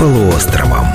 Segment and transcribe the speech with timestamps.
[0.00, 0.86] полуостровом.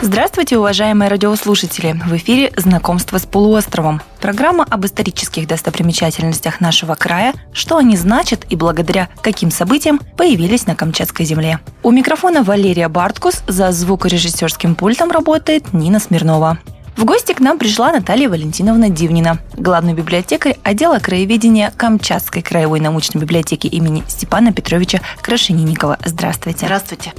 [0.00, 1.92] Здравствуйте, уважаемые радиослушатели!
[2.04, 4.02] В эфире «Знакомство с полуостровом».
[4.20, 10.74] Программа об исторических достопримечательностях нашего края, что они значат и благодаря каким событиям появились на
[10.74, 11.60] Камчатской земле.
[11.84, 16.58] У микрофона Валерия Барткус, за звукорежиссерским пультом работает Нина Смирнова.
[17.00, 23.22] В гости к нам пришла Наталья Валентиновна Дивнина, главный библиотекарь отдела краеведения Камчатской краевой научной
[23.22, 25.96] библиотеки имени Степана Петровича Крашенинникова.
[26.04, 26.66] Здравствуйте.
[26.66, 27.14] Здравствуйте.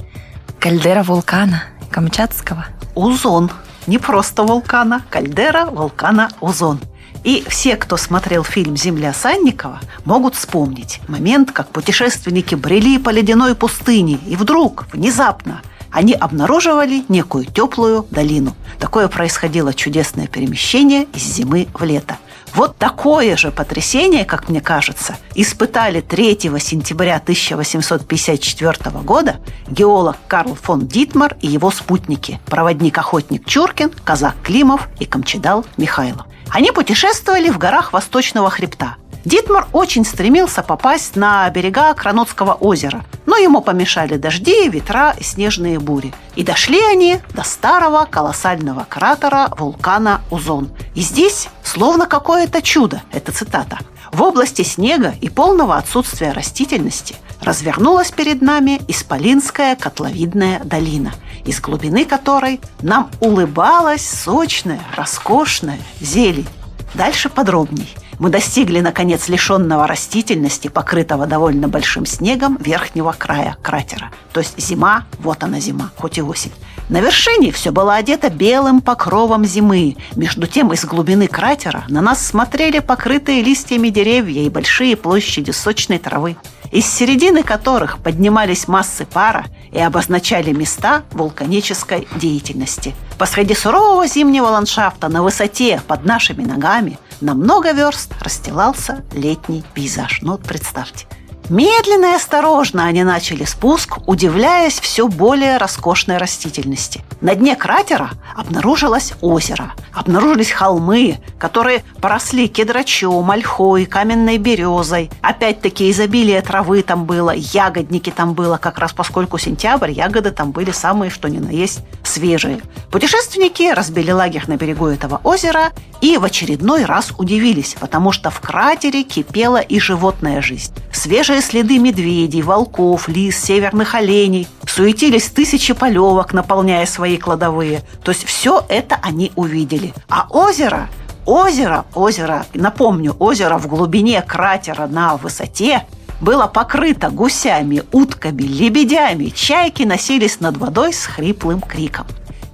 [0.60, 2.66] Кальдера вулкана Камчатского.
[2.94, 3.50] Узон.
[3.88, 6.78] Не просто вулкана, кальдера вулкана Узон.
[7.24, 13.56] И все, кто смотрел фильм «Земля Санникова», могут вспомнить момент, как путешественники брели по ледяной
[13.56, 15.60] пустыне, и вдруг, внезапно,
[15.92, 18.56] они обнаруживали некую теплую долину.
[18.78, 22.16] Такое происходило чудесное перемещение из зимы в лето.
[22.54, 29.36] Вот такое же потрясение, как мне кажется, испытали 3 сентября 1854 года
[29.68, 36.26] геолог Карл фон Дитмар и его спутники, проводник-охотник Чуркин, казак Климов и камчедал Михайлов.
[36.50, 38.96] Они путешествовали в горах Восточного хребта.
[39.24, 45.78] Дитмар очень стремился попасть на берега Кранотского озера, но ему помешали дожди, ветра и снежные
[45.78, 46.12] бури.
[46.34, 50.70] И дошли они до старого колоссального кратера вулкана Узон.
[50.94, 53.78] И здесь словно какое-то чудо, это цитата,
[54.12, 61.12] в области снега и полного отсутствия растительности развернулась перед нами Исполинская котловидная долина,
[61.44, 66.48] из глубины которой нам улыбалась сочная, роскошная зелень.
[66.94, 67.88] Дальше подробней.
[68.22, 74.12] Мы достигли, наконец, лишенного растительности, покрытого довольно большим снегом верхнего края кратера.
[74.32, 76.52] То есть зима, вот она зима, хоть и осень.
[76.88, 79.96] На вершине все было одето белым покровом зимы.
[80.14, 85.98] Между тем, из глубины кратера на нас смотрели покрытые листьями деревья и большие площади сочной
[85.98, 86.36] травы,
[86.70, 92.94] из середины которых поднимались массы пара и обозначали места вулканической деятельности.
[93.18, 100.20] Посреди сурового зимнего ландшафта на высоте под нашими ногами на много верст расстилался летний пейзаж.
[100.22, 101.06] Ну вот представьте–
[101.48, 107.04] Медленно и осторожно они начали спуск, удивляясь все более роскошной растительности.
[107.20, 115.08] На дне кратера обнаружилось озеро, обнаружились холмы, которые поросли кедрачом, ольхой, каменной березой.
[115.22, 120.72] Опять-таки изобилие травы там было, ягодники там было, как раз поскольку сентябрь, ягоды там были
[120.72, 122.60] самые, что ни на есть, свежие.
[122.90, 125.70] Путешественники разбили лагерь на берегу этого озера
[126.00, 130.74] и в очередной раз удивились, потому что в кратере кипела и животная жизнь.
[130.92, 134.48] Свежие следы медведей, волков, лис, северных оленей.
[134.66, 137.82] Суетились тысячи полевок, наполняя свои кладовые.
[138.02, 139.94] То есть все это они увидели.
[140.08, 140.88] А озеро
[141.26, 145.86] Озеро, озеро, напомню, озеро в глубине кратера на высоте
[146.20, 149.26] было покрыто гусями, утками, лебедями.
[149.26, 152.06] Чайки носились над водой с хриплым криком.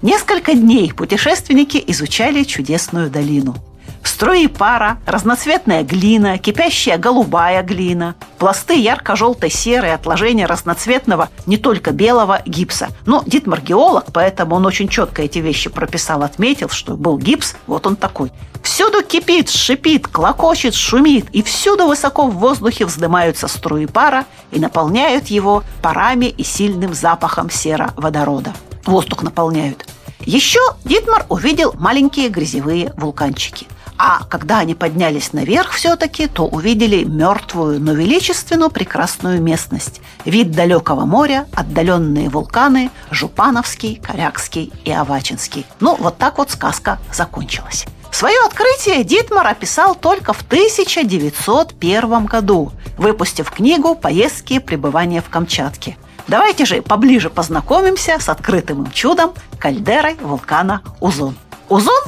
[0.02, 3.56] Несколько дней путешественники изучали чудесную долину–
[4.02, 12.42] Струи пара, разноцветная глина, кипящая голубая глина, пласты ярко-желтой серой отложения разноцветного, не только белого
[12.44, 12.88] гипса.
[13.06, 17.86] Но Дитмар геолог, поэтому он очень четко эти вещи прописал, отметил, что был гипс, вот
[17.86, 18.32] он такой.
[18.62, 25.28] Всюду кипит, шипит, клокочет, шумит, и всюду высоко в воздухе вздымаются струи пара и наполняют
[25.28, 28.52] его парами и сильным запахом сероводорода.
[28.84, 29.86] Воздух наполняют.
[30.20, 33.66] Еще Дитмар увидел маленькие грязевые вулканчики–
[33.98, 40.00] а когда они поднялись наверх все-таки, то увидели мертвую, но величественную прекрасную местность.
[40.24, 45.66] Вид далекого моря, отдаленные вулканы, Жупановский, Корякский и Авачинский.
[45.80, 47.86] Ну, вот так вот сказка закончилась.
[48.12, 55.96] Свое открытие Дитмар описал только в 1901 году, выпустив книгу «Поездки и пребывания в Камчатке».
[56.26, 61.36] Давайте же поближе познакомимся с открытым чудом кальдерой вулкана Узон.
[61.68, 62.02] Узон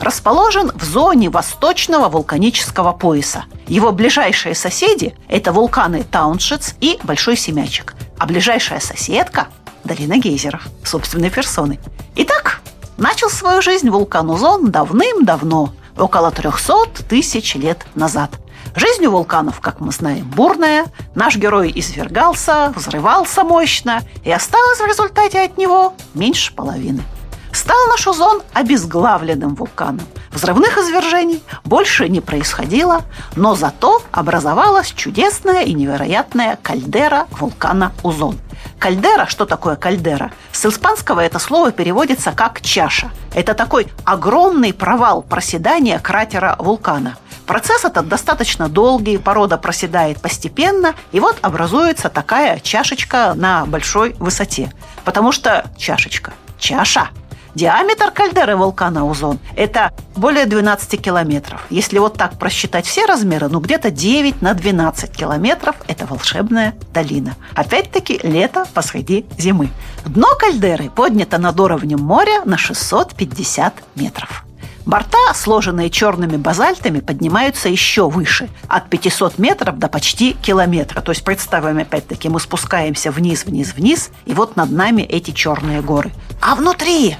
[0.00, 3.44] расположен в зоне восточного вулканического пояса.
[3.66, 9.48] Его ближайшие соседи– это вулканы Тауншиц и Большой Семячек, а ближайшая соседка–
[9.84, 11.80] долина гейзеров, собственной персоной.
[12.16, 12.60] Итак,
[12.96, 18.30] начал свою жизнь вулкан Узон давным-давно, около 300 тысяч лет назад.
[18.74, 20.86] Жизнь у вулканов, как мы знаем, бурная.
[21.14, 27.02] Наш герой извергался, взрывался мощно, и осталось в результате от него меньше половины–
[27.56, 30.06] стал наш озон обезглавленным вулканом.
[30.30, 33.02] Взрывных извержений больше не происходило,
[33.34, 38.38] но зато образовалась чудесная и невероятная кальдера вулкана Узон.
[38.78, 40.32] Кальдера, что такое кальдера?
[40.52, 43.10] С испанского это слово переводится как чаша.
[43.34, 47.16] Это такой огромный провал проседания кратера вулкана.
[47.46, 54.72] Процесс этот достаточно долгий, порода проседает постепенно, и вот образуется такая чашечка на большой высоте.
[55.04, 57.08] Потому что чашечка, чаша–
[57.56, 61.64] Диаметр кальдеры вулкана Узон– это более 12 километров.
[61.70, 67.34] Если вот так просчитать все размеры, ну где-то 9 на 12 километров– это волшебная долина.
[67.54, 69.70] Опять-таки лето посреди зимы.
[70.04, 74.44] Дно кальдеры поднято над уровнем моря на 650 метров.
[74.84, 81.00] Борта, сложенные черными базальтами, поднимаются еще выше, от 500 метров до почти километра.
[81.00, 85.80] То есть представим, опять-таки, мы спускаемся вниз, вниз, вниз, и вот над нами эти черные
[85.80, 86.12] горы.
[86.40, 87.16] А внутри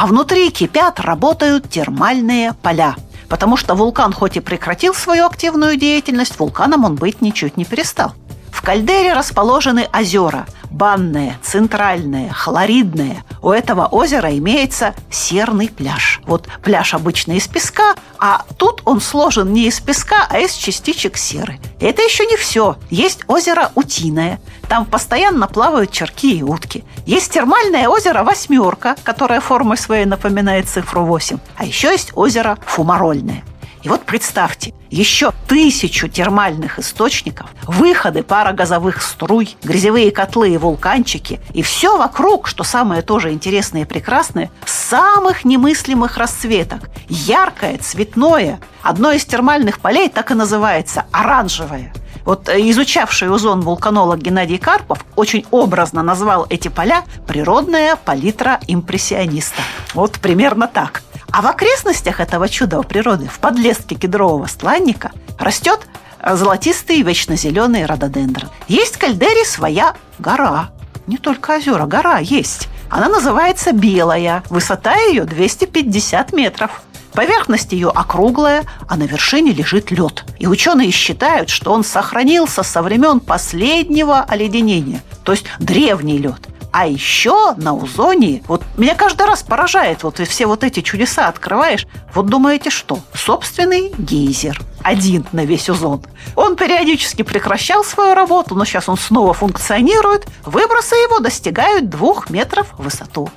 [0.00, 2.96] а внутри кипят, работают термальные поля.
[3.28, 8.14] Потому что вулкан хоть и прекратил свою активную деятельность, вулканом он быть ничуть не перестал.
[8.50, 13.24] В кальдере расположены озера– банное, центральное, хлоридное.
[13.42, 16.20] У этого озера имеется серный пляж.
[16.26, 21.18] Вот пляж обычно из песка, а тут он сложен не из песка, а из частичек
[21.18, 21.60] серы.
[21.78, 22.76] Это еще не все.
[22.88, 24.40] Есть озеро Утиное.
[24.70, 26.84] Там постоянно плавают черки и утки.
[27.04, 31.38] Есть термальное озеро Восьмерка, которое формой своей напоминает цифру 8.
[31.56, 33.42] А еще есть озеро Фумарольное.
[33.82, 41.62] И вот представьте, еще тысячу термальных источников, выходы парогазовых струй, грязевые котлы и вулканчики, и
[41.62, 46.90] все вокруг, что самое тоже интересное и прекрасное, самых немыслимых расцветок.
[47.08, 48.60] Яркое, цветное.
[48.82, 51.92] Одно из термальных полей так и называется– оранжевое.
[52.24, 59.62] Вот э, изучавший озон вулканолог Геннадий Карпов очень образно назвал эти поля «природная палитра импрессиониста».
[59.94, 61.02] Вот примерно так–
[61.32, 65.80] а в окрестностях этого чуда природы, в подлеске кедрового стланника, растет
[66.24, 68.50] золотистый вечно зеленый рододендрон.
[68.68, 70.70] Есть в кальдере своя гора.
[71.06, 72.68] Не только озера, гора есть.
[72.88, 74.42] Она называется Белая.
[74.50, 76.82] Высота ее 250 метров.
[77.12, 80.24] Поверхность ее округлая, а на вершине лежит лед.
[80.38, 86.48] И ученые считают, что он сохранился со времен последнего оледенения, то есть древний лед.
[86.72, 91.86] А еще на Узоне, вот меня каждый раз поражает, вот все вот эти чудеса открываешь,
[92.14, 93.00] вот думаете что?
[93.12, 94.60] Собственный гейзер.
[94.82, 96.02] Один на весь Узон.
[96.36, 100.26] Он периодически прекращал свою работу, но сейчас он снова функционирует.
[100.44, 103.28] Выбросы его достигают двух метров в высоту.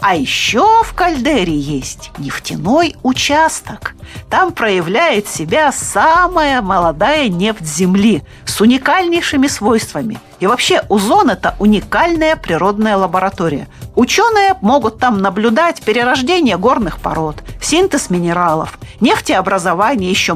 [0.00, 3.94] А еще в кальдере есть нефтяной участок.
[4.28, 10.18] Там проявляет себя самая молодая нефть Земли с уникальнейшими свойствами.
[10.40, 13.68] И вообще Узон– это уникальная природная лаборатория.
[13.94, 20.34] Ученые могут там наблюдать перерождение горных пород, синтез минералов, нефтеобразование еще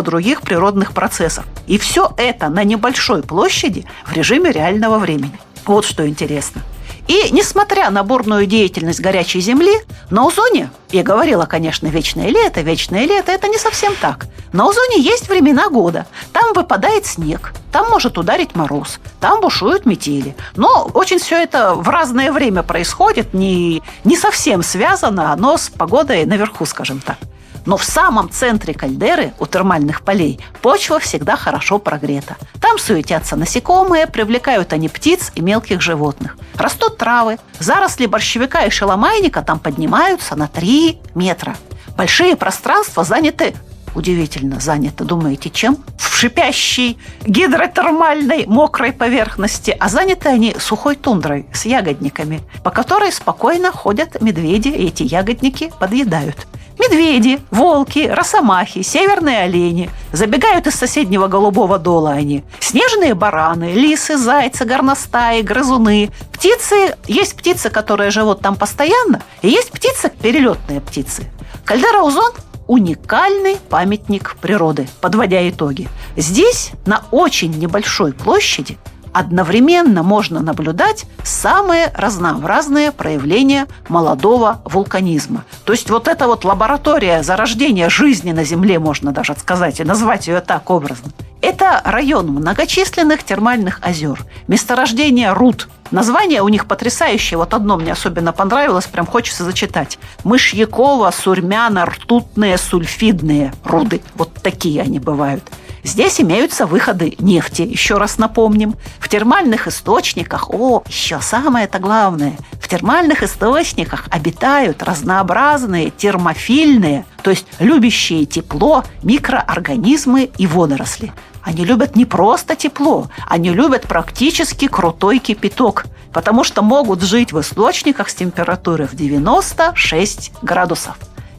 [0.00, 1.44] множество других природных процессов.
[1.68, 5.38] И все это на небольшой площади в режиме реального времени.
[5.66, 6.62] Вот что интересно–
[7.08, 9.72] и несмотря на бурную деятельность горячей земли,
[10.10, 14.26] на озоне, я говорила, конечно, вечное лето, вечное лето, это не совсем так.
[14.52, 16.06] На озоне есть времена года.
[16.32, 20.36] Там выпадает снег, там может ударить мороз, там бушуют метели.
[20.54, 26.24] Но очень все это в разное время происходит, не, не совсем связано оно с погодой
[26.26, 27.18] наверху, скажем так.
[27.66, 32.36] Но в самом центре кальдеры у термальных полей почва всегда хорошо прогрета.
[32.60, 36.36] Там суетятся насекомые, привлекают они птиц и мелких животных.
[36.54, 37.38] Растут травы.
[37.58, 41.56] Заросли борщевика и шеломайника там поднимаются на 3 метра.
[41.96, 43.54] Большие пространства заняты
[43.94, 45.78] удивительно заняты, думаете, чем?
[45.98, 53.72] В шипящей гидротермальной мокрой поверхности, а заняты они сухой тундрой с ягодниками, по которой спокойно
[53.72, 56.46] ходят медведи, и эти ягодники подъедают.
[56.80, 59.90] Медведи, волки, росомахи, северные олени.
[60.12, 62.42] Забегают из соседнего голубого дола они.
[62.58, 66.10] Снежные бараны, лисы, зайцы, горностаи, грызуны.
[66.32, 71.30] Птицы, есть птицы, которые живут там постоянно, и есть птицы, перелетные птицы.
[71.66, 72.32] Кальдера Узон
[72.66, 75.86] уникальный памятник природы, подводя итоги.
[76.16, 78.78] Здесь, на очень небольшой площади,
[79.12, 85.44] одновременно можно наблюдать самые разнообразные проявления молодого вулканизма.
[85.64, 90.28] То есть вот эта вот лаборатория зарождения жизни на Земле, можно даже сказать, и назвать
[90.28, 91.10] ее так образно.
[91.42, 95.68] Это район многочисленных термальных озер, месторождение руд.
[95.90, 97.38] Название у них потрясающее.
[97.38, 99.98] Вот одно мне особенно понравилось, прям хочется зачитать.
[100.22, 104.02] Мышьякова, сурьмяна, ртутные, сульфидные руды.
[104.14, 105.42] Вот такие они бывают.
[105.82, 108.74] Здесь имеются выходы нефти, еще раз напомним.
[108.98, 117.46] В термальных источниках, о, еще самое-то главное, в термальных источниках обитают разнообразные термофильные, то есть
[117.58, 121.12] любящие тепло микроорганизмы и водоросли.
[121.42, 127.40] Они любят не просто тепло, они любят практически крутой кипяток, потому что могут жить в
[127.40, 130.96] источниках с температурой в 96 градусов.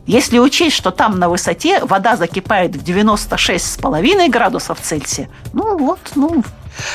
[0.07, 6.43] Если учесть, что там на высоте вода закипает в 96,5 градусов Цельсия, ну вот, ну,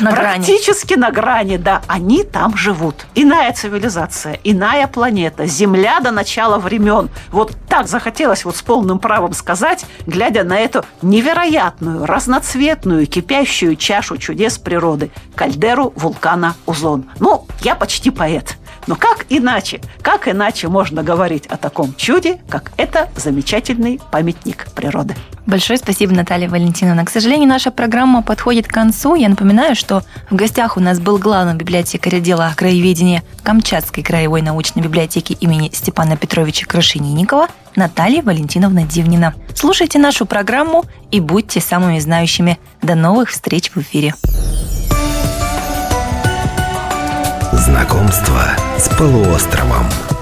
[0.01, 1.01] на практически грани.
[1.01, 3.07] на грани, да, они там живут.
[3.15, 7.11] Иная цивилизация, иная планета, Земля до начала времен.
[7.31, 14.17] Вот так захотелось вот с полным правом сказать, глядя на эту невероятную, разноцветную, кипящую чашу
[14.17, 17.07] чудес природы, кальдеру вулкана Узон.
[17.21, 18.56] Ну, я почти поэт.
[18.87, 19.81] Но как иначе?
[20.03, 25.17] Как иначе можно говорить о таком чуде, как это замечательный памятник природы?
[25.47, 27.05] Большое спасибо, Наталья Валентиновна.
[27.05, 29.15] К сожалению, наша программа подходит к концу.
[29.15, 34.83] Я напоминаю, что в гостях у нас был главный библиотекарь отдела краеведения Камчатской краевой научной
[34.83, 39.35] библиотеки имени Степана Петровича Крашенинникова Наталья Валентиновна Дивнина.
[39.55, 42.59] Слушайте нашу программу и будьте самыми знающими.
[42.83, 44.15] До новых встреч в эфире.
[47.67, 48.43] Знакомство
[48.79, 50.16] с полуостровом.